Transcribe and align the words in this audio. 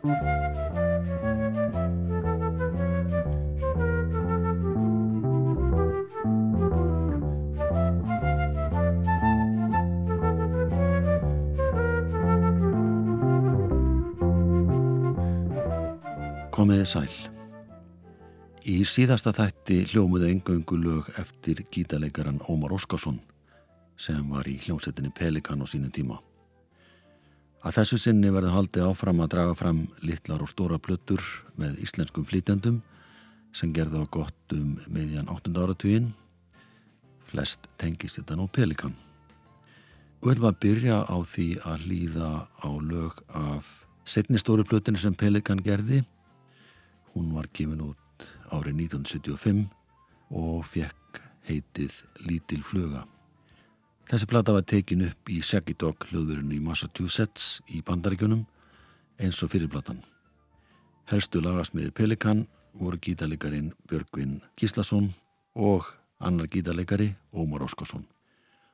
Komiði 0.00 0.14
sæl. 16.88 17.04
Í 18.64 18.80
síðasta 18.88 19.34
þætti 19.36 19.84
hljómuðu 19.84 20.30
engöngu 20.30 20.80
lög 20.80 21.12
eftir 21.20 21.60
gítaleikaran 21.68 22.40
Ómar 22.48 22.72
Óskarsson 22.72 23.20
sem 24.00 24.24
var 24.32 24.48
í 24.48 24.56
hljómsettinni 24.64 25.12
Pelikan 25.12 25.60
á 25.60 25.68
sínum 25.68 25.92
tíma. 25.92 26.16
Að 27.60 27.76
þessu 27.76 27.98
sinni 28.00 28.30
verði 28.32 28.54
haldið 28.54 28.86
áfram 28.88 29.20
að 29.20 29.32
draga 29.34 29.56
fram 29.58 29.82
litlar 30.00 30.40
og 30.40 30.48
stóra 30.48 30.78
plötur 30.80 31.20
með 31.60 31.82
íslenskum 31.84 32.24
flítendum 32.24 32.78
sem 33.52 33.72
gerði 33.76 34.00
á 34.00 34.06
gott 34.08 34.54
um 34.56 34.78
meðjan 34.88 35.28
8. 35.28 35.52
áratugin. 35.60 36.12
Flest 37.28 37.68
tengist 37.78 38.16
þetta 38.16 38.38
nú 38.38 38.48
Pelikan. 38.48 38.94
Og 40.20 40.30
við 40.30 40.38
ætlum 40.38 40.48
að 40.50 40.62
byrja 40.64 41.02
á 41.04 41.16
því 41.20 41.50
að 41.68 41.84
líða 41.90 42.30
á 42.48 42.70
lög 42.80 43.20
af 43.36 43.68
setni 44.08 44.40
stóru 44.40 44.64
plötinu 44.64 45.00
sem 45.00 45.14
Pelikan 45.14 45.60
gerði 45.60 46.02
Hún 47.14 47.32
var 47.34 47.48
gefin 47.52 47.82
út 47.82 48.26
árið 48.54 48.84
1975 48.86 49.64
og 50.30 50.60
fekk 50.66 51.18
heitið 51.48 51.96
Lítil 52.22 52.62
fluga. 52.62 53.02
Þessi 54.10 54.26
plata 54.26 54.50
var 54.50 54.64
tekin 54.66 55.04
upp 55.06 55.30
í 55.30 55.36
Shaggy 55.38 55.76
Dog 55.78 56.02
hljóðurinn 56.08 56.50
í 56.50 56.56
Massachusetts 56.58 57.60
í 57.70 57.78
bandaríkunum 57.86 58.40
eins 59.22 59.38
og 59.46 59.52
fyrirplatan. 59.52 60.00
Helstu 61.12 61.38
lagasmiði 61.44 61.92
Pelikan 61.94 62.40
voru 62.80 62.98
gítarleikarin 62.98 63.68
Björgvin 63.86 64.40
Gíslason 64.58 65.12
og 65.54 65.86
annar 66.18 66.50
gítarleikari 66.50 67.12
Ómar 67.30 67.62
Óskarsson. 67.68 68.02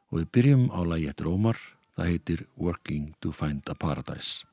Og 0.08 0.22
við 0.22 0.32
byrjum 0.38 0.64
á 0.72 0.80
lagi 0.88 1.10
eftir 1.12 1.28
Ómar, 1.28 1.60
það 1.92 2.10
heitir 2.14 2.46
Working 2.56 3.12
to 3.20 3.36
Find 3.36 3.68
a 3.68 3.76
Paradise. 3.76 4.48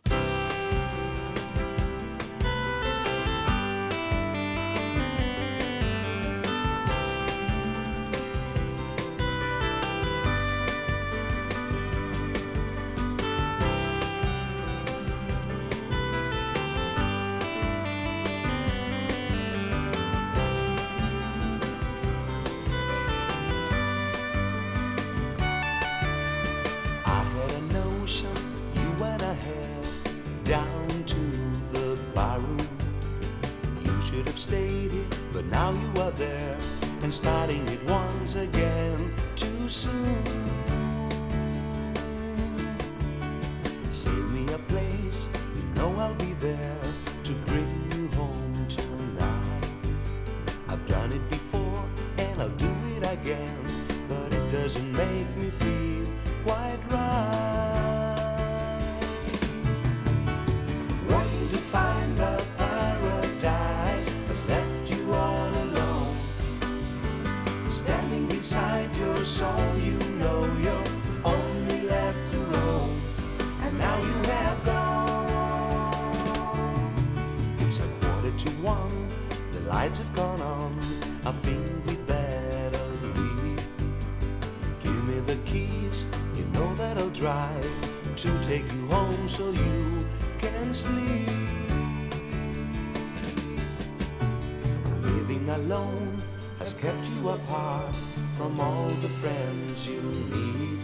apart 97.30 97.95
from 98.38 98.60
all 98.60 98.88
the 98.88 99.08
friends 99.08 99.88
you 99.88 100.02
need. 100.36 100.82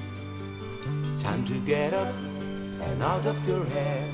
Time 1.19 1.43
to 1.45 1.53
get 1.65 1.93
up 1.93 2.13
and 2.81 3.03
out 3.03 3.25
of 3.25 3.37
your 3.47 3.65
head 3.65 4.09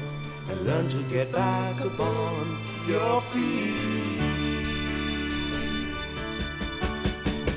and 0.50 0.62
learn 0.66 0.88
to 0.88 1.02
get 1.04 1.32
back 1.32 1.80
upon 1.82 2.34
your 2.88 3.22
feet. 3.22 4.16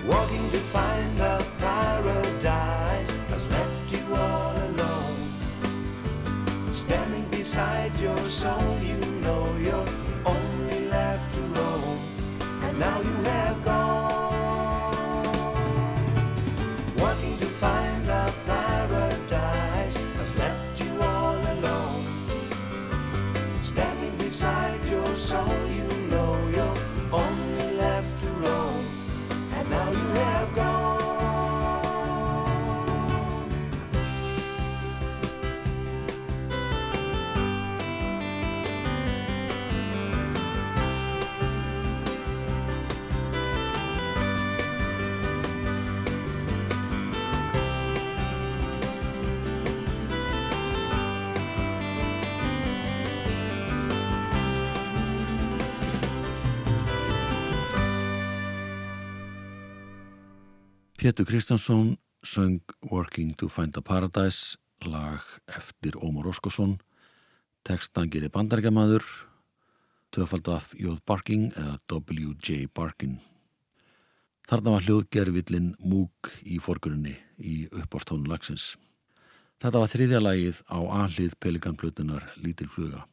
Walking 0.07 0.51
to 0.51 0.59
find 0.59 1.21
a 1.21 1.45
paradise 1.59 3.11
has 3.31 3.49
left 3.51 3.93
you 3.93 4.15
all 4.15 4.57
alone. 4.57 5.17
Standing 6.73 7.27
beside 7.31 7.95
your 8.01 8.19
soul, 8.19 8.79
you 8.81 8.99
know 9.23 9.45
you're. 9.59 9.98
Pétur 61.09 61.25
Kristjánsson 61.25 61.97
söng 62.21 62.61
Working 62.81 63.35
to 63.35 63.49
Find 63.49 63.77
a 63.77 63.81
Paradise 63.81 64.57
lag 64.85 65.21
eftir 65.47 65.97
Ómar 65.97 66.27
Óskarsson. 66.29 66.83
Tekstan 67.65 68.11
gerir 68.13 68.29
bandargamaður 68.29 69.07
töfald 70.13 70.49
af 70.53 70.75
Jóð 70.77 71.01
Barking 71.09 71.49
eða 71.57 71.79
W.J. 71.89 72.69
Barkin 72.77 73.17
Þarna 74.53 74.77
var 74.77 74.85
hljóðgerfillin 74.85 75.73
Múk 75.81 76.29
í 76.45 76.61
forgrunni 76.61 77.17
í 77.41 77.57
uppástónu 77.73 78.29
lagsins. 78.29 78.77
Þetta 79.65 79.81
var 79.81 79.89
þriðja 79.89 80.21
lagið 80.21 80.61
á 80.69 80.79
aðlið 81.07 81.41
pelikanplutunar 81.41 82.35
Lítil 82.37 82.69
fluga. 82.69 83.09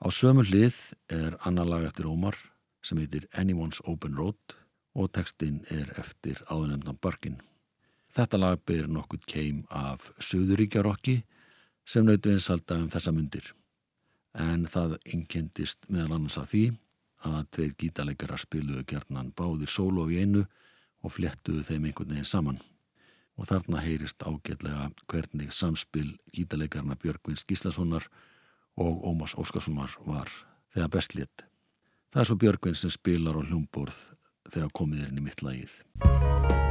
Á 0.00 0.08
sömu 0.08 0.48
hlið 0.48 0.80
er 1.12 1.36
annar 1.44 1.68
lag 1.68 1.84
eftir 1.92 2.08
Ómar 2.08 2.40
sem 2.80 2.96
heitir 3.04 3.28
Anyone's 3.36 3.84
Open 3.84 4.16
Road 4.16 4.63
og 4.94 5.10
tekstinn 5.12 5.62
er 5.74 5.90
eftir 5.98 6.40
áðunemndan 6.46 6.98
Barkin. 7.02 7.40
Þetta 8.14 8.38
lag 8.38 8.60
byrjir 8.62 8.90
nokkuð 8.94 9.24
keim 9.26 9.64
af 9.74 10.06
Suðuríkjarokki 10.22 11.16
sem 11.84 12.06
nautu 12.06 12.30
einsalda 12.30 12.78
um 12.78 12.90
þessa 12.92 13.12
myndir. 13.14 13.48
En 14.38 14.68
það 14.70 14.96
innkendist 15.10 15.88
meðal 15.90 16.18
annars 16.18 16.38
að 16.38 16.50
því 16.52 16.64
að 17.26 17.40
tveir 17.56 17.74
gítaleikara 17.80 18.38
spiluðu 18.38 18.84
kjarnan 18.86 19.32
báðir 19.34 19.70
sólo 19.70 20.06
í 20.12 20.20
einu 20.22 20.44
og 21.02 21.14
flettuðu 21.16 21.64
þeim 21.66 21.90
einhvern 21.90 22.14
veginn 22.14 22.30
saman. 22.30 22.60
Og 23.34 23.48
þarna 23.50 23.82
heyrist 23.82 24.22
ágætlega 24.22 24.92
hvernig 25.10 25.50
samspil 25.52 26.12
gítaleikarna 26.30 26.94
Björgvins 27.02 27.42
Gíslassonar 27.48 28.06
og 28.78 29.02
Ómas 29.02 29.34
Óskarsson 29.34 29.80
var, 30.06 30.30
þegar 30.70 30.92
best 30.94 31.18
létt. 31.18 31.46
Það 32.14 32.20
er 32.20 32.28
svo 32.30 32.36
Björgvin 32.38 32.78
sem 32.78 32.92
spilar 32.94 33.34
á 33.34 33.42
hljómborð 33.42 33.98
þegar 34.50 34.74
komið 34.76 35.04
er 35.04 35.12
inn 35.12 35.22
í 35.22 35.26
mitt 35.28 35.44
lagið. 35.44 36.63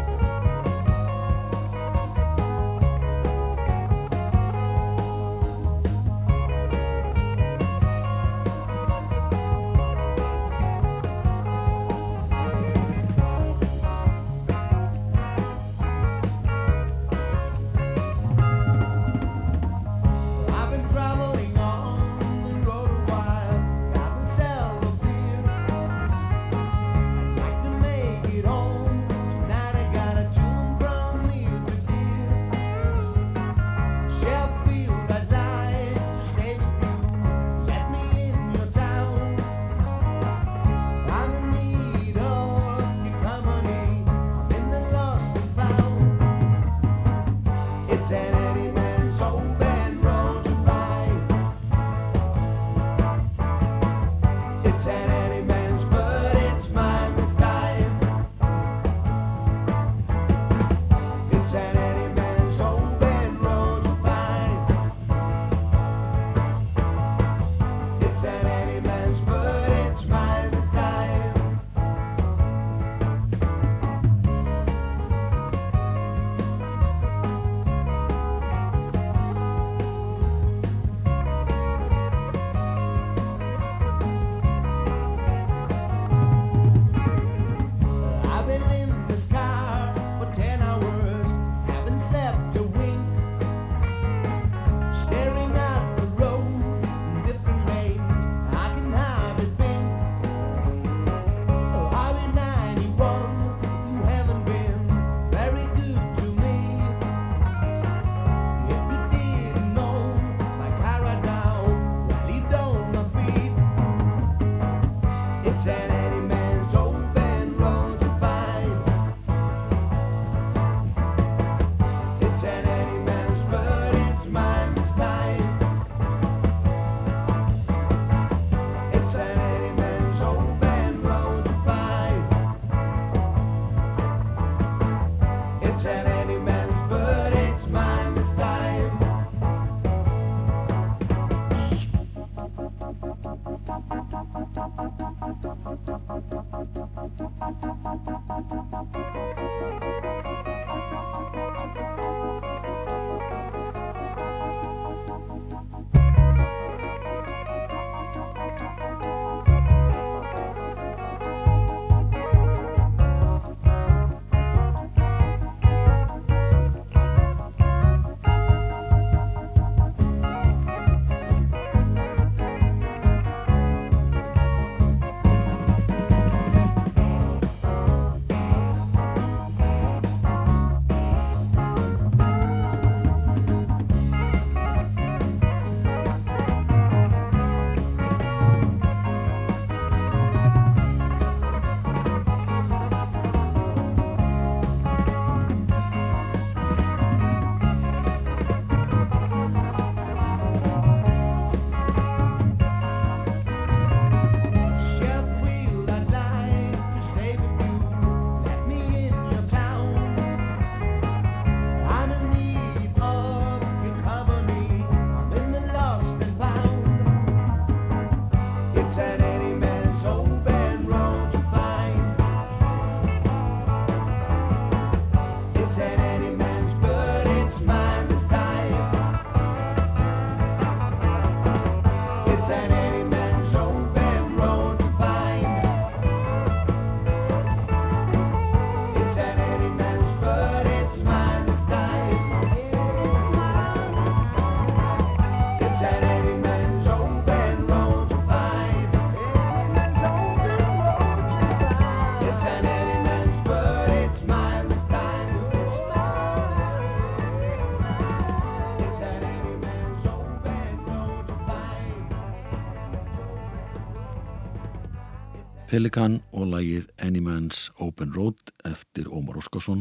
Pelikan 265.74 266.20
og 266.38 266.52
lagið 266.52 266.84
Anyman's 267.02 267.72
Open 267.82 268.12
Road 268.14 268.52
eftir 268.70 269.08
Ómar 269.10 269.40
Óskarsson 269.40 269.80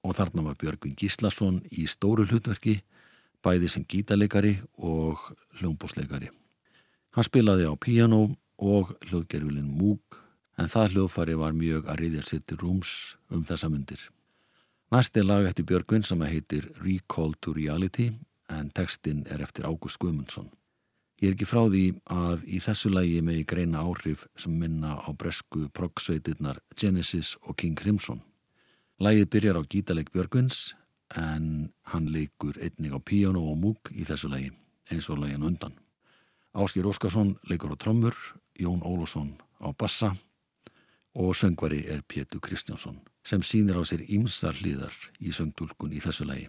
og 0.00 0.14
þarna 0.16 0.46
var 0.46 0.54
Björgvin 0.56 0.94
Gíslason 0.96 1.58
í 1.76 1.84
stóru 1.92 2.24
hlutverki, 2.24 2.78
bæði 3.44 3.68
sem 3.68 3.84
gítarleikari 3.84 4.54
og 4.80 5.20
hljómbósleikari. 5.58 6.30
Hann 7.12 7.26
spilaði 7.28 7.68
á 7.68 7.76
piano 7.76 8.22
og 8.56 8.94
hljóðgerfilin 9.10 9.68
Múk 9.68 10.16
en 10.56 10.72
það 10.72 10.94
hljóðfari 10.94 11.36
var 11.42 11.52
mjög 11.52 11.92
að 11.92 12.00
riðja 12.00 12.24
sér 12.30 12.46
til 12.48 12.60
rúms 12.62 12.94
um 13.28 13.44
þessa 13.44 13.68
myndir. 13.68 14.00
Næsti 14.88 15.20
lag 15.20 15.50
eftir 15.50 15.68
Björgvin 15.68 16.06
sem 16.08 16.24
heitir 16.24 16.72
Recall 16.80 17.36
to 17.44 17.52
Reality 17.52 18.08
en 18.48 18.72
textin 18.72 19.26
er 19.28 19.44
eftir 19.44 19.68
Ágúst 19.68 20.00
Guðmundsson. 20.00 20.48
Ég 21.20 21.28
er 21.28 21.34
ekki 21.34 21.44
frá 21.44 21.66
því 21.68 21.82
að 22.08 22.44
í 22.48 22.58
þessu 22.64 22.88
lægi 22.88 23.18
megi 23.20 23.42
greina 23.44 23.82
áhrif 23.84 24.22
sem 24.40 24.54
minna 24.56 24.94
á 25.04 25.12
bresku 25.12 25.66
proggsveitirnar 25.76 26.62
Genesis 26.80 27.34
og 27.44 27.58
King 27.60 27.76
Crimson. 27.76 28.22
Lægið 29.04 29.26
byrjar 29.34 29.58
á 29.60 29.62
gítaleg 29.68 30.08
Björgvins 30.14 30.78
en 31.20 31.74
hann 31.92 32.06
leikur 32.08 32.56
einnig 32.56 32.96
á 32.96 33.00
piano 33.04 33.42
og 33.52 33.60
múk 33.60 33.90
í 33.92 34.06
þessu 34.08 34.30
lægi 34.32 34.48
eins 34.88 35.10
og 35.12 35.20
lægin 35.20 35.44
undan. 35.44 35.76
Áskir 36.56 36.88
Óskarsson 36.88 37.34
leikur 37.52 37.72
á 37.72 37.76
trommur, 37.76 38.16
Jón 38.56 38.80
Ólússon 38.80 39.36
á 39.60 39.76
bassa 39.76 40.14
og 41.12 41.36
söngvari 41.36 41.84
er 41.84 42.00
Pétur 42.00 42.40
Kristjánsson 42.40 42.96
sem 43.20 43.44
sínir 43.44 43.76
á 43.76 43.84
sér 43.84 44.08
ímsar 44.08 44.56
hlýðar 44.56 44.96
í 45.20 45.36
söngdúlkun 45.36 45.92
í 45.92 46.00
þessu 46.00 46.24
lægi. 46.24 46.48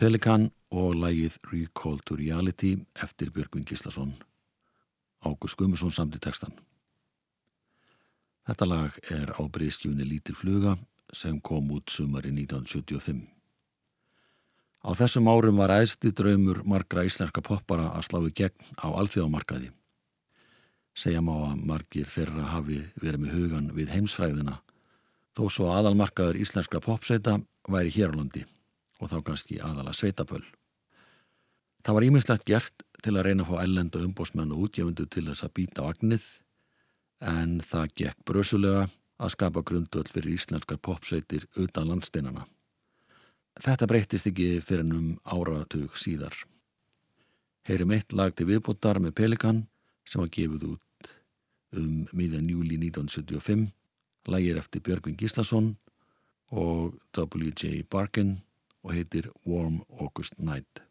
Pelikan 0.00 0.46
og 0.72 0.94
lægið 0.96 1.34
Recall 1.50 1.98
to 2.08 2.14
Reality 2.16 2.70
eftir 3.04 3.28
Björgvin 3.34 3.66
Gíslason. 3.68 4.14
Ágúst 5.20 5.58
Gummarsson 5.60 5.92
samt 5.92 6.14
í 6.16 6.20
textan. 6.24 6.54
Þetta 8.48 8.68
lag 8.70 8.94
er 9.12 9.28
á 9.36 9.44
breyskjúni 9.44 10.06
Lítil 10.08 10.38
fluga 10.38 10.78
sem 11.12 11.36
kom 11.44 11.68
út 11.76 11.92
sumari 11.92 12.32
1975. 12.32 13.26
Á 14.88 14.90
þessum 14.96 15.28
árum 15.28 15.60
var 15.60 15.74
æðsti 15.74 16.14
draumur 16.16 16.62
margra 16.64 17.04
íslenska 17.04 17.44
poppara 17.44 17.90
að 17.90 18.06
sláðu 18.08 18.30
gegn 18.40 18.70
á 18.80 18.88
alþjóðamarkaði. 19.02 19.68
Segja 20.96 21.20
má 21.20 21.34
að 21.50 21.66
margir 21.68 22.08
þeirra 22.08 22.46
hafi 22.54 22.78
verið 23.02 23.26
með 23.26 23.36
hugan 23.36 23.68
við 23.76 23.92
heimsfræðina 23.98 24.56
þó 25.36 25.44
svo 25.52 25.68
aðalmarkaður 25.76 26.40
íslenskra 26.40 26.80
popsveita 26.88 27.36
væri 27.68 27.92
hér 27.98 28.16
á 28.16 28.18
landi 28.22 28.46
og 29.00 29.10
þá 29.10 29.18
kannski 29.24 29.58
aðala 29.64 29.94
sveitapöl. 29.96 30.44
Það 31.80 31.96
var 31.96 32.06
íminnslegt 32.06 32.46
gert 32.48 32.84
til 33.00 33.16
að 33.16 33.30
reyna 33.30 33.46
að 33.46 33.52
fá 33.54 33.62
ellenda 33.64 34.02
umbósmenn 34.04 34.52
og 34.52 34.66
útgefundu 34.66 35.06
til 35.08 35.24
þess 35.30 35.46
að 35.46 35.54
býta 35.56 35.84
á 35.84 35.90
agnið 35.90 36.26
en 37.30 37.60
það 37.64 37.94
gekk 38.02 38.24
brösulega 38.28 38.86
að 39.20 39.34
skapa 39.34 39.62
grundöld 39.64 40.08
fyrir 40.12 40.36
íslenskar 40.36 40.80
popsveitir 40.80 41.46
utan 41.60 41.88
landsteinana. 41.88 42.46
Þetta 43.60 43.88
breytist 43.88 44.28
ekki 44.30 44.60
fyrir 44.64 44.86
um 44.96 45.16
áratug 45.24 45.96
síðar. 46.00 46.36
Heyrim 47.68 47.92
eitt 47.92 48.14
lag 48.16 48.32
til 48.36 48.48
viðbúttar 48.48 49.00
með 49.02 49.16
Pelikan 49.18 49.64
sem 50.08 50.22
var 50.22 50.32
gefið 50.32 50.70
út 50.74 51.10
um 51.76 52.06
miðan 52.16 52.48
júli 52.48 52.78
1975. 52.80 53.68
Lagir 54.28 54.60
eftir 54.60 54.84
Björgvin 54.84 55.16
Gíslason 55.16 55.74
og 56.50 56.96
W.J. 57.16 57.84
Barkin 57.90 58.38
og 58.82 58.92
heitir 58.92 59.30
Warm 59.46 59.82
August 60.00 60.38
Night. 60.38 60.89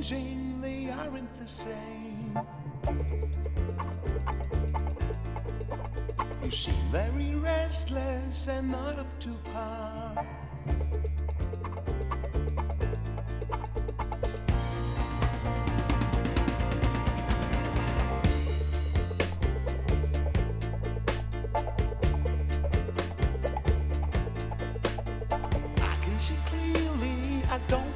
Changing, 0.00 0.60
they 0.60 0.90
aren't 0.90 1.36
the 1.38 1.46
same. 1.46 2.38
You 6.42 6.50
seem 6.50 6.74
very 6.90 7.34
restless 7.34 8.48
and 8.48 8.70
not 8.70 8.98
up 8.98 9.20
to 9.20 9.34
par. 9.52 10.26
I 27.52 27.58
can 27.68 27.89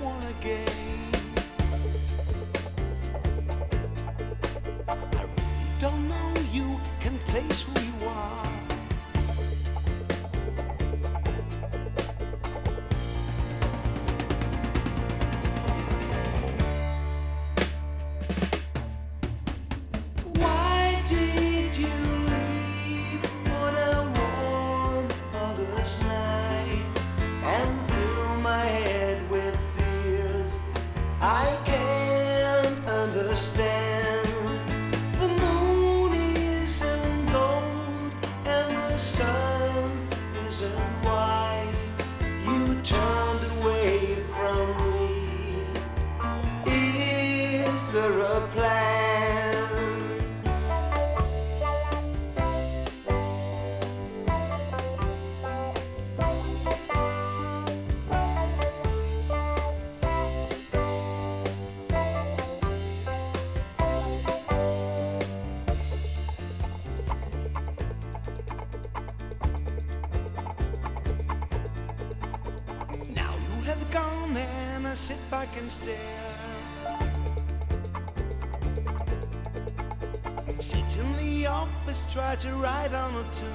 Sit 75.69 75.89
in 80.99 81.17
the 81.17 81.47
office, 81.47 82.05
try 82.13 82.37
to 82.37 82.51
write 82.57 82.93
on 82.93 83.15
a 83.15 83.33
tune. 83.33 83.54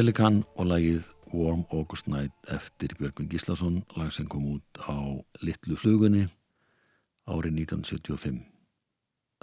Pelikan 0.00 0.38
og 0.56 0.64
lagið 0.70 1.10
Warm 1.36 1.66
August 1.76 2.06
Night 2.08 2.32
eftir 2.48 2.94
Björgvin 2.96 3.26
Gíslason 3.28 3.74
lag 3.98 4.08
sem 4.16 4.24
kom 4.32 4.46
út 4.54 4.80
á 4.80 4.96
Littlu 5.44 5.76
flugunni 5.76 6.22
árið 7.28 7.58
1975. 7.66 8.38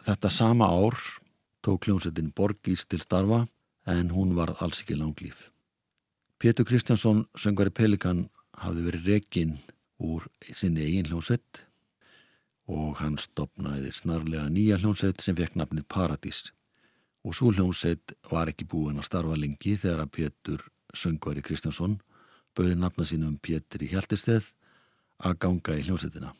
Þetta 0.02 0.32
sama 0.34 0.72
ár 0.74 0.98
tók 1.62 1.86
hljómsettin 1.86 2.34
Borgís 2.34 2.88
til 2.90 3.04
starfa 3.06 3.44
en 3.86 4.10
hún 4.16 4.34
varð 4.34 4.58
alls 4.66 4.82
ekki 4.82 4.98
langlýf. 4.98 5.52
Pétur 6.42 6.66
Kristjánsson, 6.66 7.28
söngvari 7.38 7.70
Pelikan, 7.70 8.26
hafði 8.58 8.90
verið 8.90 9.14
rekinn 9.14 9.56
úr 10.02 10.26
sinni 10.50 10.88
eigin 10.90 11.12
hljómsett 11.12 11.68
og 12.66 12.98
hann 13.04 13.22
stopnaði 13.22 13.94
snarlega 13.94 14.50
nýja 14.50 14.82
hljómsett 14.82 15.22
sem 15.22 15.38
fekk 15.38 15.54
nafnið 15.54 15.86
Paradís 15.86 16.48
og 17.28 17.36
svo 17.36 17.52
hljómsett 17.52 18.16
var 18.32 18.48
ekki 18.48 18.68
búin 18.72 19.02
að 19.02 19.10
starfa 19.10 19.36
lengi 19.36 19.76
þegar 19.76 20.06
að 20.06 20.14
Pétur 20.16 20.68
söngvari 20.96 21.44
Kristjánsson 21.44 21.98
bauði 22.56 22.78
nafna 22.80 23.06
sínum 23.06 23.36
Pétur 23.44 23.84
í 23.84 23.92
Hjaltisteð 23.92 24.54
að 25.28 25.40
ganga 25.44 25.76
í 25.76 25.84
hljómsettina 25.84 26.32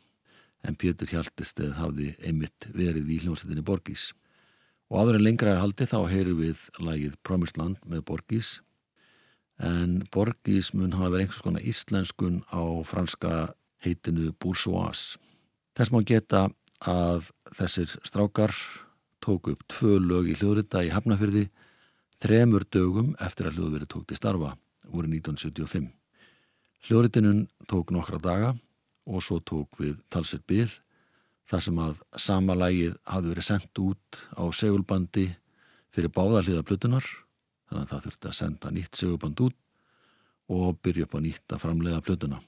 en 0.66 0.78
Pétur 0.78 1.10
Hjaltisteð 1.12 1.76
hafði 1.78 2.14
einmitt 2.24 2.70
verið 2.74 3.10
í 3.12 3.20
hljómsettinni 3.22 3.64
Borgís. 3.66 4.10
Og 4.88 5.02
áður 5.02 5.18
en 5.18 5.26
lengra 5.26 5.52
er 5.52 5.62
haldið 5.62 5.92
þá 5.92 5.98
heyru 6.10 6.34
við 6.38 6.64
lagið 6.80 7.18
Promised 7.26 7.60
Land 7.60 7.82
með 7.86 8.06
Borgís. 8.08 8.50
En 9.60 10.00
Borgís 10.14 10.72
mun 10.74 10.96
hafa 10.96 11.12
verið 11.12 11.26
einhvers 11.26 11.44
konar 11.44 11.68
íslenskun 11.68 12.40
á 12.48 12.62
franska 12.88 13.52
heitinu 13.84 14.32
Bourgeois. 14.40 15.18
Þess 15.76 15.94
má 15.94 16.00
geta 16.06 16.48
að 16.80 17.30
þessir 17.58 17.94
strákar 18.06 18.54
tók 19.28 19.50
upp 19.52 19.64
tvö 19.68 19.98
lög 20.00 20.30
í 20.32 20.36
hljóðrita 20.38 20.80
í 20.86 20.92
Hafnafyrði 20.94 21.44
þremur 22.22 22.64
dögum 22.72 23.12
eftir 23.20 23.50
að 23.50 23.58
hljóðveri 23.58 23.88
tók 23.90 24.06
til 24.08 24.16
starfa 24.16 24.54
voru 24.88 25.10
1975. 25.10 25.90
Hljóðritinun 26.88 27.44
tók 27.68 27.92
nokkra 27.92 28.20
daga 28.22 28.54
og 29.08 29.24
svo 29.24 29.40
tók 29.44 29.80
við 29.82 29.98
talsveit 30.08 30.46
byggð 30.48 30.78
þar 31.48 31.64
sem 31.64 31.80
að 31.84 32.02
sama 32.16 32.56
lægið 32.56 32.96
hafði 33.08 33.32
verið 33.34 33.48
sendt 33.50 33.82
út 33.84 34.20
á 34.36 34.44
segulbandi 34.52 35.28
fyrir 35.92 36.12
báðarliða 36.14 36.64
plutunar 36.64 37.04
þannig 37.68 37.84
að 37.84 37.92
það 37.92 38.04
þurfti 38.06 38.30
að 38.30 38.38
senda 38.40 38.72
nýtt 38.72 39.00
seguband 39.00 39.44
út 39.44 39.58
og 40.48 40.78
byrja 40.80 41.04
upp 41.04 41.16
á 41.16 41.20
nýtt 41.20 41.52
að 41.52 41.64
framlega 41.66 42.04
plötuna. 42.04 42.40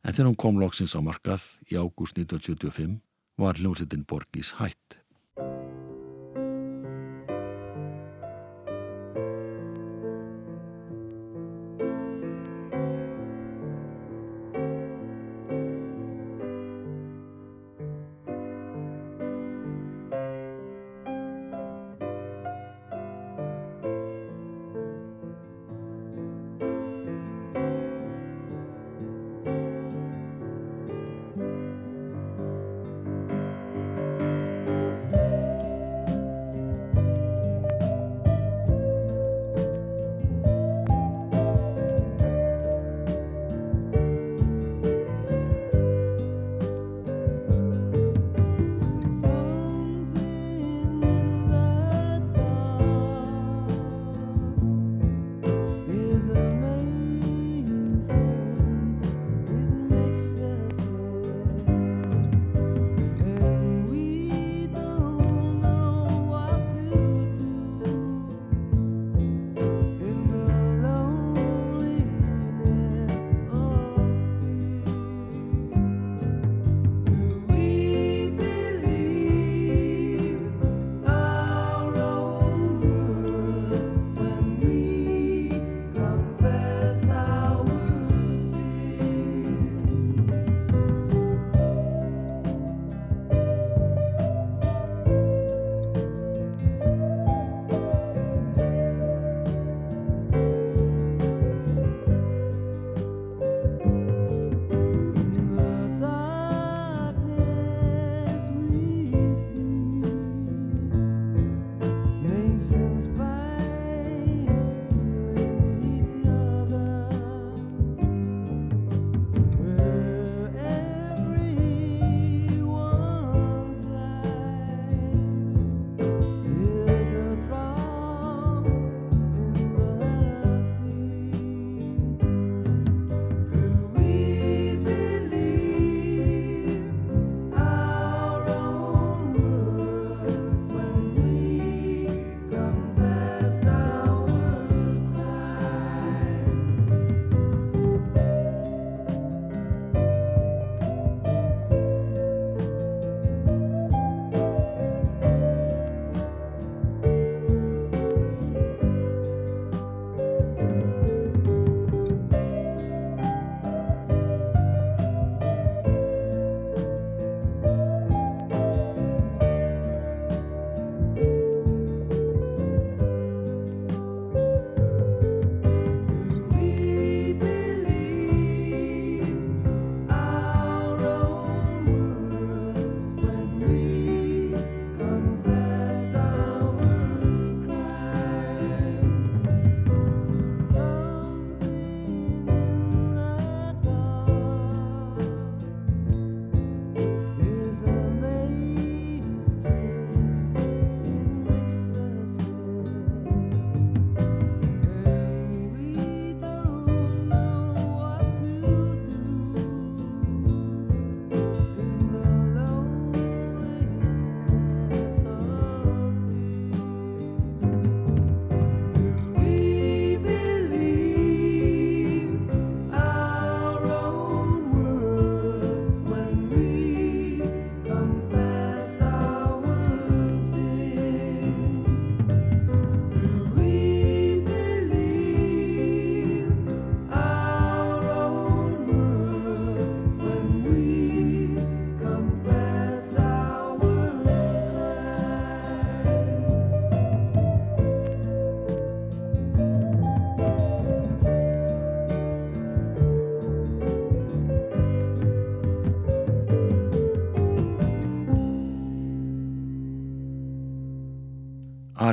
En 0.00 0.14
þegar 0.14 0.30
hún 0.30 0.40
kom 0.40 0.60
loksins 0.60 0.96
á 0.96 1.00
markað 1.04 1.44
í 1.68 1.76
ágúst 1.76 2.16
1975 2.16 3.02
var 3.36 3.60
hljómsveitin 3.60 4.06
Borgís 4.08 4.54
hætt. 4.56 5.02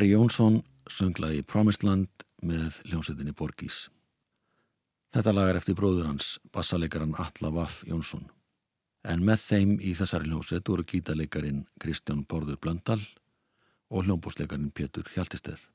Ari 0.04 0.10
Jónsson 0.12 0.58
sönglaði 0.92 1.46
Promised 1.48 1.86
Land 1.88 2.26
með 2.44 2.82
hljómsveitinni 2.90 3.32
Borgís. 3.40 3.86
Þetta 5.16 5.32
lag 5.32 5.52
er 5.54 5.60
eftir 5.62 5.78
bróður 5.80 6.10
hans, 6.10 6.34
bassalegaran 6.52 7.14
Alla 7.24 7.52
Vaff 7.56 7.86
Jónsson. 7.88 8.26
En 9.08 9.24
með 9.24 9.46
þeim 9.46 9.72
í 9.80 9.94
þessari 9.96 10.28
hljómsveit 10.28 10.68
voru 10.68 10.84
gítalegarin 10.84 11.64
Kristján 11.80 12.26
Bórður 12.28 12.60
Blöndal 12.60 13.00
og 13.88 14.04
hljómbóslegarin 14.04 14.76
Pétur 14.76 15.08
Hjaltisteð. 15.16 15.70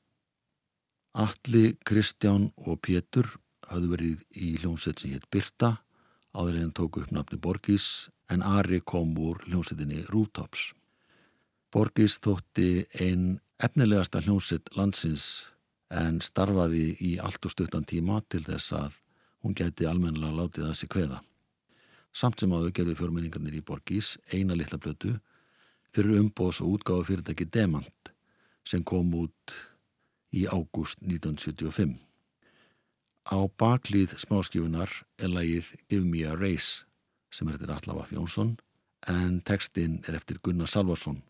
Alli, 1.17 1.73
Kristján 1.81 2.51
og 2.67 2.83
Pétur 2.85 3.33
hafðu 3.65 3.93
verið 3.95 4.23
í 4.37 4.53
hljómsveit 4.61 5.01
sem 5.01 5.17
hétt 5.17 5.25
Birta 5.33 5.79
áður 6.37 6.61
en 6.67 6.77
tóku 6.77 7.01
upp 7.01 7.17
nafni 7.17 7.41
Borgís 7.41 8.11
en 8.29 8.45
Ari 8.45 8.85
kom 8.85 9.17
úr 9.17 9.41
hljómsveitinni 9.49 10.05
Rooftops. 10.13 10.75
Borgís 11.73 12.21
þótti 12.21 12.85
einn 12.93 13.39
efnilegasta 13.59 14.21
hljómsveit 14.23 14.69
landsins 14.77 15.23
en 15.91 16.21
starfaði 16.23 16.93
í 17.03 17.09
allt 17.19 17.43
og 17.43 17.51
stuttan 17.51 17.87
tíma 17.87 18.21
til 18.31 18.43
þess 18.45 18.71
að 18.77 18.99
hún 19.43 19.55
geti 19.57 19.87
almennilega 19.89 20.37
látið 20.37 20.71
sig 20.77 20.91
kveða. 20.93 21.19
Samt 22.15 22.39
sem 22.39 22.53
áður 22.55 22.73
gerði 22.77 22.95
fjórmenningarnir 22.99 23.59
í 23.59 23.65
Borgís 23.65 24.15
eina 24.31 24.55
litla 24.55 24.79
blötu 24.79 25.17
fyrir 25.93 26.21
umbós 26.21 26.61
og 26.63 26.77
útgáðu 26.77 27.07
fyrirtæki 27.09 27.49
Demant 27.51 28.13
sem 28.63 28.83
kom 28.83 29.11
út 29.17 29.55
í 30.31 30.45
ágúst 30.47 31.01
1975. 31.03 31.97
Á 33.29 33.37
baklíð 33.59 34.15
smáskifunar 34.23 34.89
er 35.19 35.33
lagið 35.33 35.73
Give 35.89 36.05
Me 36.05 36.23
a 36.25 36.35
Race 36.37 36.85
sem 37.29 37.49
er 37.49 37.59
eftir 37.59 37.75
Allaf 37.75 38.13
Jónsson 38.13 38.55
en 39.07 39.41
textin 39.41 39.99
er 40.07 40.15
eftir 40.15 40.39
Gunnar 40.43 40.69
Salvarsson 40.69 41.21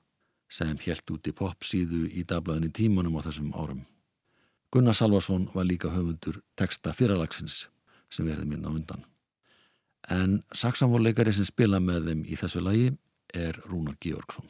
sem 0.50 0.78
helt 0.86 1.12
út 1.14 1.30
í 1.30 1.34
popsíðu 1.36 2.08
í 2.10 2.26
dagblæðinni 2.28 2.72
tímanum 2.74 3.20
á 3.22 3.26
þessum 3.28 3.54
árum. 3.54 3.84
Gunnar 4.74 4.98
Salvarsson 4.98 5.48
var 5.54 5.66
líka 5.66 5.90
höfundur 5.94 6.42
texta 6.58 6.94
fyrralagsins 6.94 7.68
sem 8.10 8.26
verði 8.26 8.50
minna 8.50 8.74
undan. 8.74 9.06
En 10.10 10.42
saksamvorleikari 10.56 11.34
sem 11.34 11.46
spila 11.46 11.82
með 11.82 12.10
þeim 12.10 12.26
í 12.26 12.38
þessu 12.40 12.66
lagi 12.66 12.92
er 13.34 13.62
Rúnar 13.70 13.98
Georgsson. 14.02 14.50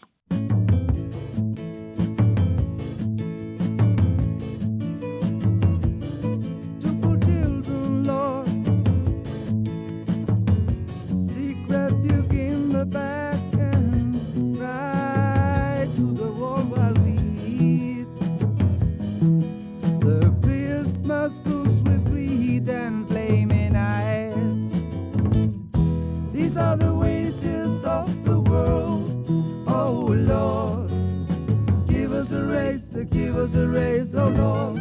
was 33.49 33.63
a 33.63 33.67
race, 33.67 34.13
oh 34.13 34.29
Lord. 34.29 34.77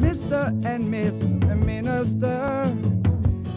Mr. 0.00 0.64
and 0.64 0.90
Miss 0.90 1.20
Minister 1.22 2.74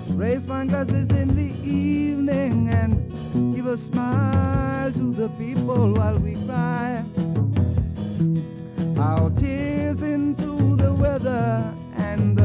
raised 0.10 0.48
wine 0.48 0.67
glasses 0.67 1.10
in 1.12 1.36
the 1.36 1.54
evening 1.69 2.69
and 2.69 3.56
give 3.56 3.67
a 3.67 3.78
smile 3.78 4.91
to 4.93 5.13
the 5.13 5.30
people 5.30 5.93
while 5.93 6.17
we 6.17 6.36
cry 6.45 7.04
our 8.98 9.30
tears 9.32 10.02
into 10.02 10.76
the 10.76 10.93
weather 10.93 11.74
and 11.95 12.38
the 12.38 12.44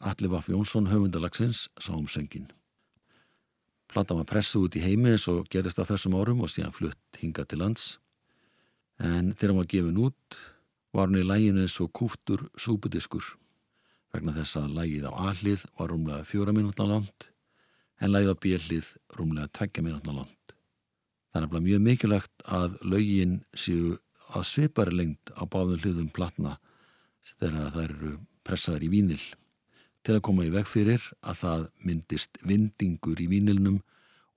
Alli 0.00 0.28
Vaff 0.32 0.48
Jónsson 0.48 0.86
höfundalagsins 0.88 1.68
sá 1.76 1.92
um 1.92 2.06
söngin. 2.08 2.48
Plata 3.86 4.14
var 4.14 4.24
pressu 4.24 4.62
út 4.64 4.76
í 4.78 4.80
heimi 4.80 5.10
eins 5.12 5.26
og 5.28 5.48
gerist 5.52 5.76
á 5.76 5.84
þessum 5.84 6.14
árum 6.16 6.40
og 6.40 6.48
síðan 6.48 6.72
flutt 6.72 7.18
hinga 7.20 7.44
til 7.44 7.60
lands. 7.60 7.98
En 8.96 9.34
þegar 9.34 9.52
hann 9.52 9.60
var 9.60 9.68
gefin 9.68 10.00
út 10.00 10.38
var 10.96 11.10
hann 11.10 11.20
í 11.20 11.26
læginu 11.26 11.66
eins 11.66 11.76
og 11.84 11.92
kúftur 11.92 12.46
súbudiskur 12.56 13.26
vegna 14.14 14.32
þess 14.38 14.56
að 14.62 14.72
lægið 14.78 15.04
á 15.04 15.12
allið 15.30 15.66
var 15.76 15.92
rúmlega 15.92 16.28
fjóra 16.30 16.54
minútna 16.56 16.86
langt 16.88 17.28
en 18.00 18.14
lægið 18.14 18.32
á 18.32 18.42
bjellið 18.46 18.88
rúmlega 19.18 19.52
tveggja 19.52 19.84
minútna 19.84 20.16
langt. 20.16 20.54
Það 21.30 21.44
er 21.44 21.66
mjög 21.66 21.84
mikilvægt 21.84 22.46
að 22.48 22.80
laugin 22.88 23.36
séu 23.52 23.98
að 24.32 24.48
svipari 24.48 24.96
lengt 24.96 25.34
á 25.36 25.44
báðum 25.44 25.76
hlutum 25.76 26.08
platna 26.08 26.56
þegar 27.36 27.68
það 27.76 27.84
eru 27.84 28.16
pressaður 28.48 28.88
í 28.88 28.92
vínil 28.96 29.22
til 30.06 30.16
að 30.16 30.24
koma 30.26 30.46
í 30.46 30.52
veg 30.54 30.68
fyrir 30.68 31.04
að 31.20 31.40
það 31.42 31.64
myndist 31.86 32.40
vindingur 32.46 33.20
í 33.20 33.28
vínilnum 33.30 33.80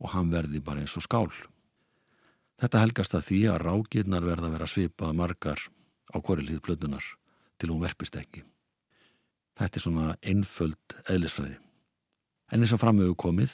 og 0.04 0.14
hann 0.14 0.32
verði 0.34 0.62
bara 0.64 0.84
eins 0.84 0.96
og 1.00 1.06
skál. 1.06 1.32
Þetta 2.60 2.84
helgast 2.84 3.16
að 3.18 3.28
því 3.30 3.42
að 3.52 3.62
rákirnar 3.64 4.26
verða 4.28 4.50
að 4.50 4.56
vera 4.58 4.70
svipað 4.70 5.20
margar 5.20 5.60
á 6.14 6.18
hverju 6.20 6.48
hlið 6.48 6.64
plötunar 6.64 7.06
til 7.58 7.72
hún 7.72 7.84
verpist 7.84 8.16
ekki. 8.20 8.44
Þetta 9.60 9.80
er 9.80 9.86
svona 9.86 10.16
einföld 10.22 10.98
eðlisfræði. 11.08 11.60
En 12.52 12.62
eins 12.62 12.74
og 12.76 12.82
framöfu 12.82 13.16
komið 13.18 13.54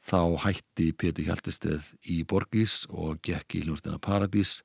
Þá 0.00 0.40
hætti 0.46 0.90
Pétur 0.96 1.26
Hjaltesteð 1.28 1.90
í 2.08 2.22
Borgís 2.24 2.86
og 2.88 3.20
gekk 3.26 3.58
í 3.58 3.64
hljómsdæna 3.66 4.00
Paradís 4.00 4.60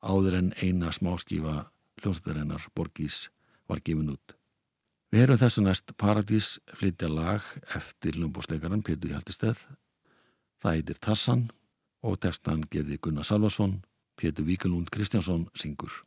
áður 0.00 0.38
en 0.40 0.48
eina 0.64 0.92
smáskífa 0.92 1.68
hljómsdænarinnar 2.00 2.64
Borgís 2.74 3.28
var 3.68 3.82
gefin 3.84 4.14
út. 4.16 4.34
Við 5.14 5.28
erum 5.28 5.36
þessu 5.38 5.62
næst 5.62 5.92
Paradís 5.94 6.46
flytja 6.74 7.06
lag 7.06 7.44
eftir 7.78 8.16
hljómbósleikaran 8.18 8.80
Pétur 8.82 9.12
Hjaltesteð. 9.12 9.60
Það 10.58 10.74
heitir 10.74 10.98
Tassan 11.06 11.44
og 12.02 12.16
textan 12.24 12.64
gerði 12.72 12.98
Gunnar 12.98 13.28
Salvarsson, 13.28 13.76
Pétur 14.18 14.48
Víkalund 14.48 14.90
Kristjánsson 14.90 15.46
syngur. 15.54 16.00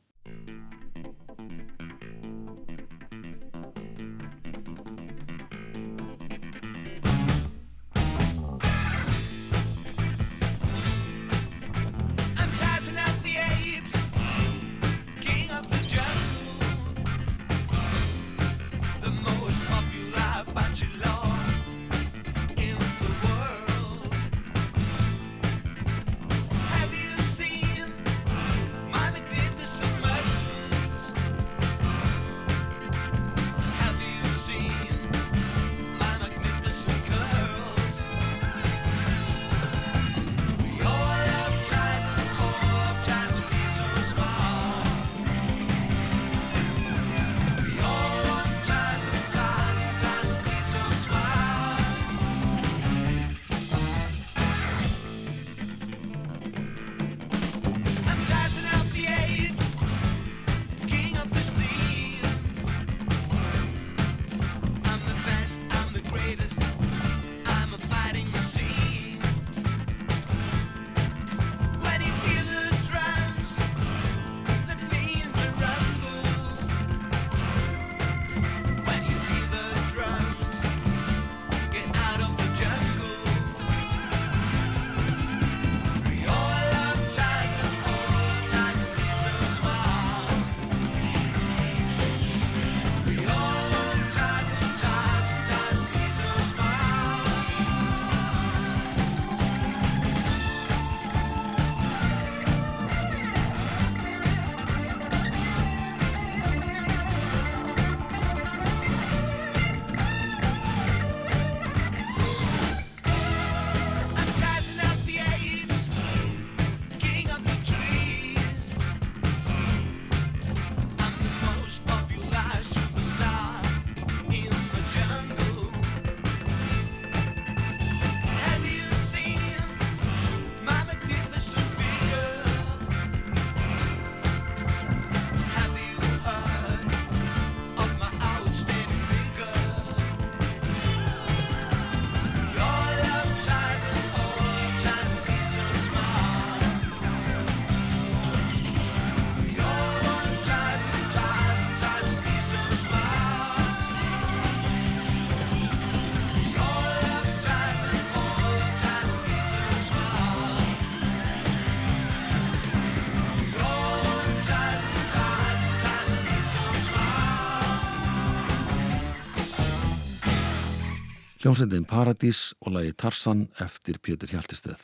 Hljómsveitin 171.47 171.85
Paradís 171.87 172.51
og 172.59 172.73
lagi 172.75 172.91
Tarsan 172.91 173.45
eftir 173.63 174.01
Pétur 174.03 174.27
Hjaltisteð. 174.27 174.81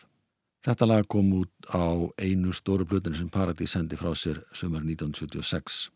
Þetta 0.64 0.88
lag 0.88 1.09
kom 1.11 1.34
út 1.36 1.51
á 1.68 2.07
einu 2.16 2.55
stóru 2.55 2.86
blöðinu 2.88 3.20
sem 3.20 3.28
Paradís 3.28 3.74
hendi 3.76 3.99
frá 3.99 4.14
sér 4.16 4.39
sömur 4.55 4.80
1976. 4.80 5.91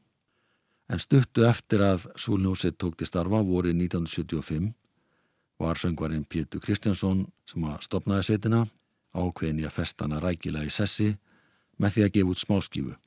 En 0.91 0.99
stuttu 0.99 1.47
eftir 1.47 1.85
að 1.87 2.09
Súlnjósið 2.19 2.75
tók 2.83 2.99
til 2.99 3.07
starfa 3.07 3.39
voru 3.47 3.71
1975 3.71 4.73
var 5.63 5.79
söngvarinn 5.79 6.27
Pétur 6.27 6.59
Kristjánsson 6.59 7.23
sem 7.47 7.63
að 7.63 7.87
stopnaði 7.87 8.27
sveitina 8.27 8.65
ákveðin 9.15 9.63
í 9.63 9.71
að 9.71 9.77
festana 9.79 10.19
rækila 10.19 10.67
í 10.67 10.69
sessi 10.81 11.13
með 11.79 11.93
því 11.95 12.09
að 12.09 12.15
gefa 12.17 12.33
út 12.35 12.43
smáskífu. 12.43 12.97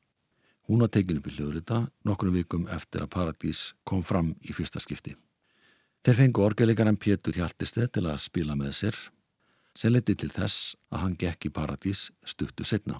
Hún 0.65 0.81
var 0.81 0.97
tekin 0.97 1.21
upp 1.21 1.29
í 1.29 1.37
hljóðrita 1.37 1.91
nokkrum 2.09 2.41
vikum 2.41 2.71
eftir 2.73 3.05
að 3.05 3.19
Paradís 3.19 3.75
kom 3.85 4.01
fram 4.01 4.39
í 4.41 4.57
fyrsta 4.57 4.81
skipti. 4.81 5.21
Þeir 6.01 6.17
fengu 6.17 6.41
orgelikaran 6.41 6.97
Pétur 6.97 7.37
Hjaltistið 7.37 7.91
til 7.93 8.07
að 8.09 8.23
spila 8.23 8.55
með 8.57 8.71
sér 8.79 8.97
sem 9.77 9.93
leti 9.93 10.15
til 10.17 10.31
þess 10.33 10.75
að 10.89 11.03
hann 11.03 11.17
gekk 11.21 11.51
í 11.51 11.53
Paradís 11.53 12.07
stuttu 12.25 12.65
setna. 12.65 12.97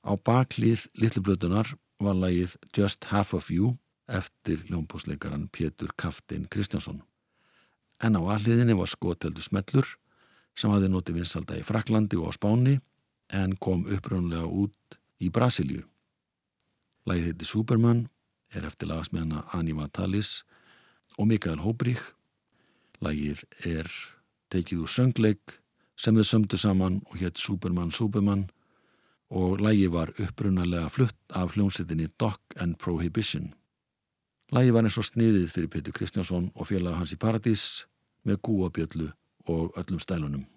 Á 0.00 0.16
baklið 0.16 0.86
litlublötunar 0.96 1.74
var 2.00 2.16
lagið 2.16 2.54
Just 2.72 3.04
Half 3.12 3.34
of 3.36 3.50
You 3.52 3.74
eftir 4.08 4.64
ljónbúsleikaran 4.70 5.50
Pétur 5.52 5.92
Kaftin 5.92 6.46
Kristjánsson. 6.48 7.02
En 8.00 8.16
á 8.16 8.22
alliðinni 8.24 8.72
var 8.78 8.88
skoteldu 8.88 9.44
smellur 9.44 9.84
sem 10.56 10.72
hafði 10.72 10.88
notið 10.94 11.20
vinsalda 11.20 11.60
í 11.60 11.66
Fraklandi 11.66 12.16
og 12.16 12.32
á 12.32 12.36
Spáni 12.38 12.78
en 13.36 13.52
kom 13.60 13.84
uppröðunlega 13.84 14.48
út 14.48 14.96
í 15.20 15.28
Brasilíu. 15.28 15.84
Lagið 17.04 17.28
heiti 17.34 17.52
Superman 17.52 18.06
er 18.48 18.64
eftir 18.64 18.88
lagasmiðana 18.88 19.44
Aníma 19.52 19.90
Talis 19.92 20.40
og 21.22 21.28
Mikael 21.30 21.60
Hóbrík. 21.62 22.02
Lægið 23.02 23.44
er 23.66 23.86
tekið 24.50 24.82
úr 24.82 24.90
söngleik 24.90 25.58
sem 25.94 26.16
þau 26.18 26.26
sömdu 26.26 26.58
saman 26.58 26.98
og 27.06 27.20
hétt 27.20 27.38
Superman 27.38 27.94
Superman 27.94 28.48
og 29.30 29.62
lægið 29.62 29.92
var 29.94 30.10
upprunalega 30.18 30.90
flutt 30.90 31.18
af 31.30 31.54
hljómsettinni 31.54 32.08
Dock 32.18 32.56
and 32.58 32.74
Prohibition. 32.82 33.52
Lægið 34.50 34.74
var 34.74 34.88
eins 34.88 34.98
og 34.98 35.06
sniðið 35.06 35.46
fyrir 35.54 35.70
Petur 35.70 35.94
Kristjánsson 35.94 36.50
og 36.54 36.68
félag 36.68 36.98
hans 36.98 37.14
í 37.14 37.20
Paradís 37.22 37.86
með 38.26 38.42
gúabjöllu 38.42 39.12
og 39.46 39.78
öllum 39.78 40.02
stælunum. 40.02 40.51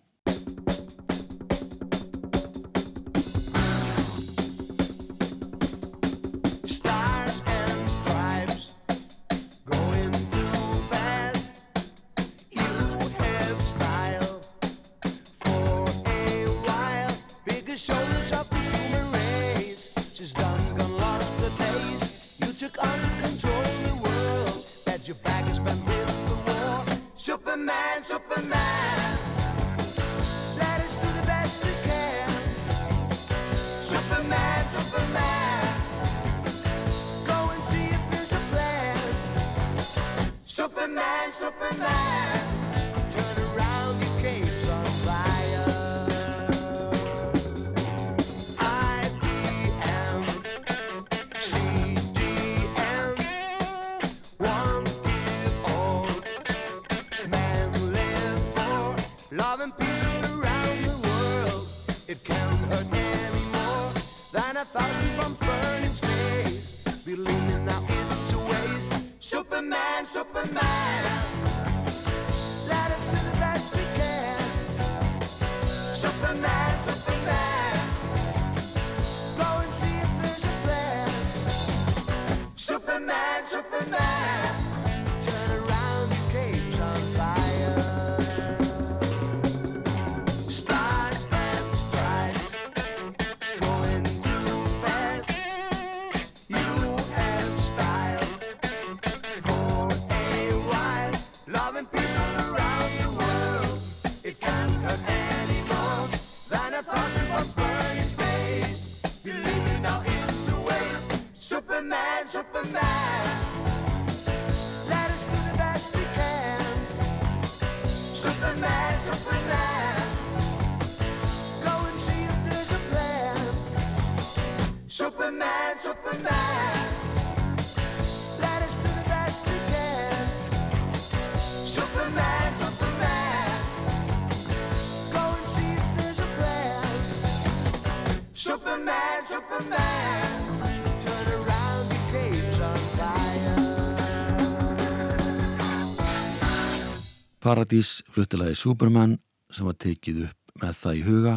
Paradís 147.46 148.02
fluttilagi 148.10 148.56
Superman 148.58 149.12
sem 149.54 149.68
var 149.68 149.76
tekið 149.78 150.24
upp 150.26 150.62
með 150.64 150.78
það 150.80 150.96
í 150.98 151.02
huga 151.06 151.34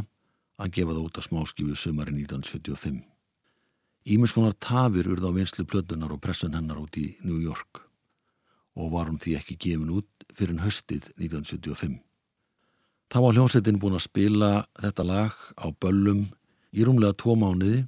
að 0.56 0.70
gefa 0.78 0.94
það 0.94 1.00
út 1.02 1.18
á 1.20 1.22
smáskífu 1.26 1.74
sumari 1.76 2.14
1975. 2.16 3.02
Ímiðskonar 4.08 4.54
tafir 4.56 5.10
urða 5.12 5.28
á 5.28 5.36
vinslu 5.36 5.66
plötunar 5.68 6.14
og 6.14 6.22
pressun 6.24 6.54
hennar 6.56 6.78
út 6.80 6.96
í 6.96 7.10
New 7.28 7.42
York 7.42 7.82
og 8.80 8.88
var 8.94 9.10
hún 9.10 9.20
því 9.20 9.34
ekki 9.36 9.58
gefin 9.60 9.90
út 9.98 10.24
fyrir 10.32 10.62
höstið 10.64 11.10
1975. 11.18 11.98
Þá 13.12 13.18
var 13.26 13.36
hljómsveitin 13.36 13.80
búin 13.82 13.98
að 13.98 14.06
spila 14.06 14.50
þetta 14.80 15.04
lag 15.04 15.34
á 15.60 15.68
böllum 15.76 16.22
í 16.72 16.86
rúmlega 16.88 17.18
tvo 17.20 17.34
mánuði 17.36 17.82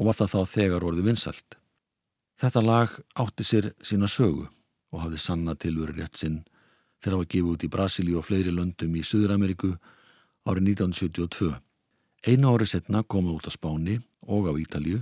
og 0.00 0.08
var 0.08 0.16
það 0.16 0.32
þá 0.32 0.54
þegar 0.54 0.88
orði 0.88 1.04
vinsalt. 1.10 1.60
Þetta 2.40 2.64
lag 2.64 2.96
átti 3.20 3.44
sér 3.44 3.74
sína 3.84 4.08
sögu 4.08 4.48
og 4.48 5.04
hafði 5.04 5.20
sanna 5.20 5.58
tilvöru 5.60 5.98
rétt 5.98 6.16
sinn 6.16 6.40
þegar 7.00 7.14
það 7.14 7.20
var 7.20 7.30
gefið 7.32 7.50
út 7.54 7.64
í 7.64 7.72
Brasíli 7.72 8.14
og 8.16 8.26
fleiri 8.26 8.52
löndum 8.54 8.96
í 8.96 9.02
Suður-Ameríku 9.04 9.72
árið 10.44 10.70
1972. 10.76 11.54
Einu 12.28 12.52
ári 12.52 12.68
setna 12.68 13.02
komuð 13.02 13.40
út 13.40 13.48
á 13.48 13.52
Spáni 13.56 13.96
og 14.28 14.48
á 14.48 14.52
Ítalju 14.60 15.00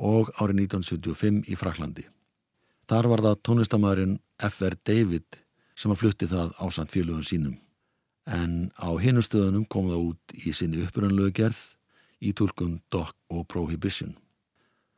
og 0.00 0.32
árið 0.40 0.64
1975 0.64 1.44
í 1.52 1.58
Fraklandi. 1.60 2.06
Þar 2.88 3.08
var 3.12 3.22
það 3.24 3.42
tónlistamæðurinn 3.48 4.18
F.R. 4.48 4.76
David 4.84 5.38
sem 5.76 5.92
að 5.92 6.00
flutti 6.00 6.28
það 6.30 6.52
ásand 6.60 6.92
félögum 6.92 7.24
sínum. 7.24 7.54
En 8.24 8.70
á 8.80 8.88
hinnustöðunum 8.96 9.66
kom 9.68 9.90
það 9.92 10.08
út 10.10 10.36
í 10.40 10.52
sinni 10.56 10.84
upprönnlegu 10.84 11.32
gerð 11.36 11.60
í 12.24 12.32
tólkun 12.32 12.78
Dock 12.92 13.16
og 13.28 13.44
Prohibition. 13.52 14.14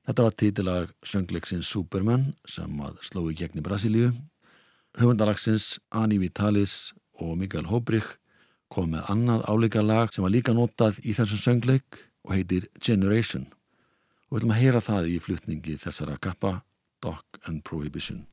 Þetta 0.07 0.23
var 0.23 0.35
títilag 0.39 0.91
söngleiksins 1.03 1.67
Superman 1.67 2.29
sem 2.47 2.71
að 2.79 3.01
sló 3.03 3.25
í 3.27 3.35
gegn 3.35 3.59
í 3.59 3.65
Brasilíu 3.67 4.13
höfundalagsins 5.01 5.77
Ani 5.91 6.19
Vitalis 6.21 6.95
og 7.21 7.37
Mikael 7.41 7.69
Hóbrich 7.71 8.17
kom 8.73 8.93
með 8.95 9.11
annað 9.13 9.45
áleika 9.51 9.85
lag 9.85 10.13
sem 10.13 10.25
var 10.27 10.35
líka 10.35 10.55
notað 10.57 11.01
í 11.05 11.15
þessum 11.17 11.43
söngleik 11.43 12.01
og 12.27 12.35
heitir 12.37 12.67
Generation. 12.83 13.47
Og 14.27 14.37
við 14.37 14.41
ætlum 14.43 14.57
að 14.57 14.63
heyra 14.65 14.83
það 14.85 15.13
í 15.13 15.21
flutningi 15.23 15.79
þessara 15.83 16.19
kappa 16.19 16.59
Dock 17.05 17.41
and 17.47 17.63
Prohibition 17.65 18.27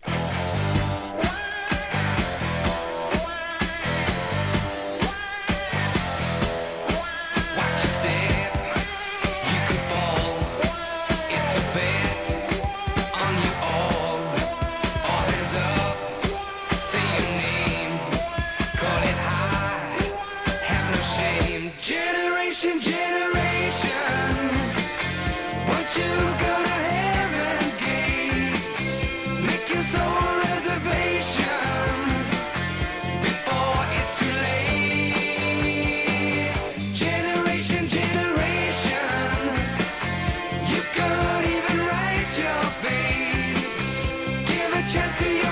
chance 44.94 45.18
to 45.18 45.43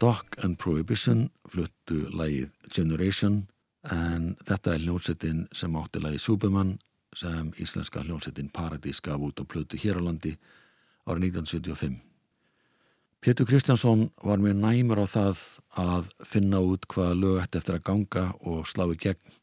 Prohibition 0.00 1.28
fluttu 1.48 2.06
lægið 2.08 2.52
Generation 2.72 3.42
en 3.90 4.34
þetta 4.48 4.74
er 4.74 4.84
hljómsettin 4.84 5.42
sem 5.52 5.76
átti 5.76 6.00
lægið 6.00 6.22
Superman 6.24 6.78
sem 7.16 7.50
íslenska 7.60 8.04
hljómsettin 8.04 8.48
Paradís 8.54 9.00
gaf 9.02 9.20
út 9.20 9.40
á 9.40 9.44
plötu 9.44 9.76
hér 9.76 9.98
á 9.98 10.02
landi 10.04 10.36
árið 11.04 11.34
1975. 11.36 11.98
Pétur 13.20 13.46
Kristjánsson 13.46 14.06
var 14.24 14.40
með 14.40 14.62
næmur 14.62 15.02
á 15.04 15.06
það 15.10 15.42
að 15.76 16.08
finna 16.24 16.60
út 16.64 16.86
hvaða 16.88 17.18
lög 17.20 17.42
ætti 17.42 17.60
eftir 17.60 17.76
að 17.76 17.84
ganga 17.90 18.24
og 18.40 18.64
slá 18.64 18.86
í 18.88 18.96
gegn 18.96 19.34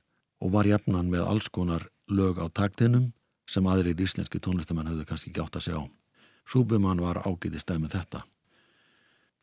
og 0.41 0.53
var 0.55 0.66
jafnan 0.66 1.12
með 1.12 1.28
alls 1.28 1.49
konar 1.53 1.86
lög 2.10 2.41
á 2.41 2.49
taktinum 2.49 3.12
sem 3.45 3.68
aðrir 3.70 3.99
íslenski 4.01 4.41
tónlistamenn 4.41 4.89
höfðu 4.89 5.05
kannski 5.05 5.36
gátt 5.36 5.60
að 5.60 5.68
segja 5.68 5.84
á. 5.84 5.86
Superman 6.47 7.03
var 7.03 7.22
ágætist 7.28 7.68
stæð 7.68 7.84
með 7.84 7.99
þetta. 7.99 8.24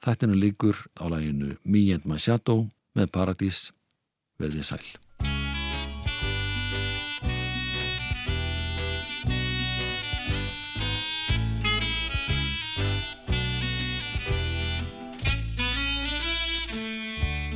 Þættinu 0.03 0.35
líkur 0.35 0.77
á 0.99 1.07
læginu 1.13 1.57
Me 1.65 1.93
and 1.95 2.05
My 2.05 2.19
Shadow 2.19 2.69
með 2.97 3.11
Paradís 3.15 3.71
verðið 4.41 4.65
sæl. 4.69 4.87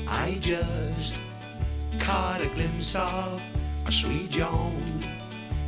I 0.09 0.39
just 0.41 1.23
caught 1.99 2.41
a 2.41 2.49
glimpse 2.55 2.97
of 2.97 3.43
a 3.87 3.93
sweet 3.93 4.35
young 4.37 5.03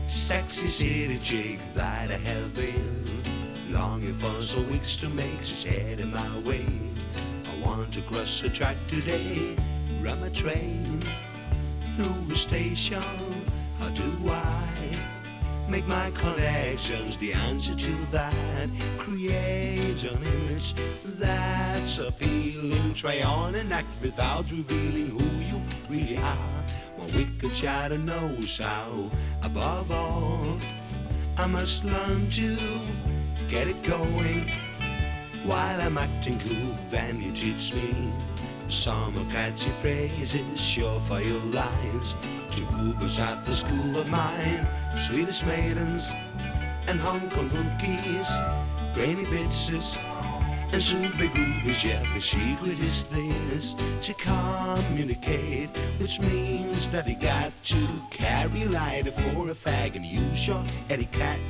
sexy 0.07 0.69
city 0.69 1.19
chick 1.19 1.59
that 1.75 2.11
I 2.11 2.17
have 2.17 2.55
been 2.55 3.10
Longing 3.71 4.15
for 4.15 4.43
some 4.43 4.69
weeks 4.69 4.97
to 4.97 5.09
make 5.11 5.39
his 5.39 5.63
head 5.63 6.01
in 6.01 6.11
my 6.13 6.39
way. 6.41 6.67
I 7.45 7.65
want 7.65 7.93
to 7.93 8.01
cross 8.03 8.41
the 8.41 8.49
track 8.49 8.77
today, 8.89 9.55
run 10.01 10.21
my 10.21 10.29
train 10.31 11.01
through 11.95 12.33
a 12.33 12.37
station. 12.37 13.03
How 13.79 13.91
do 13.91 14.11
I 14.29 15.69
make 15.69 15.87
my 15.87 16.11
connections? 16.11 17.17
The 17.17 17.33
answer 17.33 17.77
to 17.77 17.93
that 18.11 18.69
create 18.99 20.03
an 20.03 20.21
image 20.25 20.75
that's 21.05 21.99
appealing. 21.99 22.95
Try 22.95 23.23
on 23.23 23.55
and 23.55 23.73
act 23.73 23.89
without 24.03 24.51
revealing 24.51 25.11
who 25.11 25.25
you 25.45 25.63
really 25.89 26.17
are. 26.17 26.65
My 26.99 27.07
wicked 27.17 27.55
shadow 27.55 27.99
knows 27.99 28.59
how. 28.59 29.11
Above 29.43 29.93
all, 29.93 30.59
I 31.39 31.47
must 31.47 31.85
learn 31.85 32.29
to 32.31 32.57
get 33.51 33.67
it 33.67 33.83
going 33.83 34.49
while 35.43 35.81
I'm 35.81 35.99
acting 35.99 36.39
cool. 36.39 36.79
Then 36.89 37.21
you 37.21 37.33
teach 37.33 37.75
me 37.75 38.13
some 38.69 39.29
catchy 39.29 39.71
phrases, 39.71 40.61
sure 40.61 41.01
for 41.01 41.21
your 41.21 41.43
lines 41.47 42.15
to 42.53 42.63
boobers 42.67 43.19
at 43.19 43.45
the 43.45 43.53
school 43.53 43.99
of 43.99 44.09
mine. 44.09 44.69
Sweetest 45.01 45.45
maidens 45.47 46.13
and 46.87 47.01
Hong 47.01 47.29
Kong 47.31 47.51
hookies, 47.51 48.31
brainy 48.95 49.25
bitches 49.25 49.99
and 50.73 50.81
super 50.81 51.27
groupies. 51.35 51.85
Yeah, 51.85 52.07
the 52.15 52.21
secret 52.21 52.79
is 52.79 53.05
this 53.07 53.75
to 54.03 54.15
communicate, 54.15 55.77
which 55.99 56.21
means 56.21 56.89
that 56.91 57.09
you 57.09 57.17
got 57.17 57.51
to 57.65 57.89
carry 58.11 58.63
a 58.63 58.69
lighter 58.69 59.11
for 59.11 59.51
a 59.51 59.55
fag 59.55 59.97
and 59.97 60.07
use 60.07 60.47
your 60.47 60.63
etiquette 60.89 61.41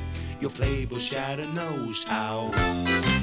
your 0.41 0.49
playboy 0.51 0.97
shadow 0.97 1.45
knows 1.51 2.03
how. 2.03 3.20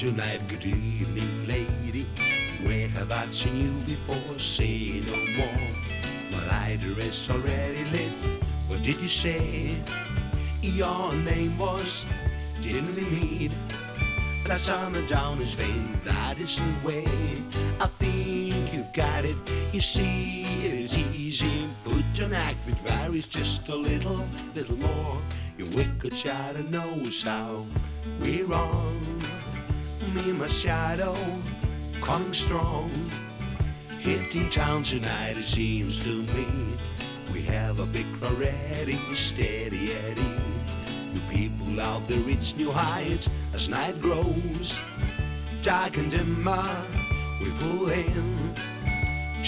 Tonight. 0.00 0.40
Good 0.48 0.64
evening, 0.64 1.46
lady. 1.46 2.06
Where 2.64 2.88
have 2.88 3.12
I 3.12 3.26
seen 3.32 3.54
you 3.66 3.70
before? 3.84 4.38
Say 4.38 5.02
no 5.06 5.14
more. 5.36 5.68
My 6.32 6.46
lighter 6.46 6.98
is 7.00 7.28
already 7.28 7.84
lit. 7.92 8.40
What 8.66 8.82
did 8.82 8.96
you 8.96 9.08
say? 9.08 9.76
Your 10.62 11.12
name 11.12 11.58
was? 11.58 12.06
Didn't 12.62 12.96
we 12.96 13.02
meet? 13.02 13.52
Last 14.48 14.64
summer 14.64 15.06
down 15.06 15.42
in 15.42 15.46
Spain. 15.46 15.94
That 16.04 16.38
is 16.38 16.56
the 16.56 16.88
way. 16.88 17.04
I 17.78 17.86
think 17.86 18.72
you've 18.72 18.94
got 18.94 19.26
it. 19.26 19.36
You 19.70 19.82
see, 19.82 20.44
it 20.64 20.74
is 20.80 20.96
easy. 20.96 21.68
Put 21.84 22.06
your 22.14 22.32
act 22.32 22.56
with 22.64 22.78
varies 22.78 23.26
just 23.26 23.68
a 23.68 23.76
little, 23.76 24.24
little 24.54 24.78
more. 24.78 25.18
Your 25.58 25.68
wicked 25.76 26.16
shadow 26.16 26.62
knows 26.62 27.22
how 27.22 27.66
we're 28.18 28.50
on. 28.50 29.19
Me 30.14 30.32
my 30.32 30.48
shadow, 30.48 31.14
coming 32.00 32.34
strong. 32.34 32.90
Hitting 34.00 34.50
town 34.50 34.82
tonight, 34.82 35.36
it 35.38 35.44
seems 35.44 36.02
to 36.02 36.22
me. 36.34 36.46
We 37.32 37.42
have 37.42 37.78
a 37.78 37.86
big 37.86 38.12
crowd 38.14 38.36
ready, 38.36 38.94
steady 39.14 39.92
Eddie. 39.92 40.22
New 41.12 41.20
people 41.30 41.80
out 41.80 42.08
there 42.08 42.18
reach 42.20 42.56
new 42.56 42.72
heights 42.72 43.30
as 43.54 43.68
night 43.68 44.00
grows. 44.00 44.76
Dark 45.62 45.96
and 45.96 46.10
dimmer, 46.10 46.68
we 47.40 47.50
pull 47.60 47.90
in 47.90 48.52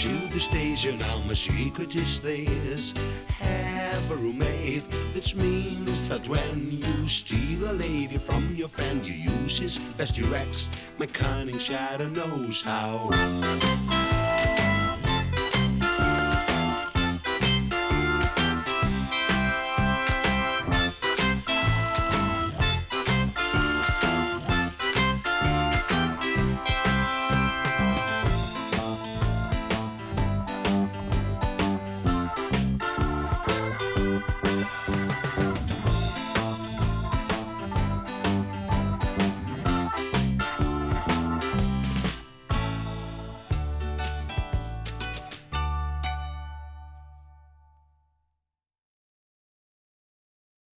to 0.03 0.27
the 0.33 0.39
station. 0.39 0.97
Now 0.97 1.19
my 1.19 1.33
secret 1.33 1.95
is 1.95 2.19
this. 2.19 2.93
Have 3.39 4.11
a 4.11 4.15
roommate, 4.17 4.83
which 5.15 5.33
means 5.33 6.09
that 6.09 6.27
when 6.27 6.69
you 6.71 7.07
steal 7.07 7.71
a 7.71 7.71
lady 7.71 8.17
from 8.17 8.53
your 8.53 8.67
friend, 8.67 9.05
you 9.05 9.13
use 9.13 9.59
his 9.59 9.79
best 9.97 10.19
Rex. 10.19 10.67
My 10.97 11.05
cunning 11.05 11.57
shadow 11.57 12.09
knows 12.09 12.61
how. 12.63 13.92